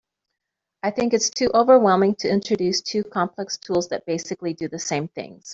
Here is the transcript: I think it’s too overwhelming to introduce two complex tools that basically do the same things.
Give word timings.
I 0.81 0.89
think 0.89 1.13
it’s 1.13 1.29
too 1.29 1.51
overwhelming 1.53 2.15
to 2.21 2.27
introduce 2.27 2.81
two 2.81 3.03
complex 3.03 3.57
tools 3.59 3.89
that 3.89 4.07
basically 4.07 4.55
do 4.55 4.67
the 4.67 4.79
same 4.79 5.07
things. 5.07 5.49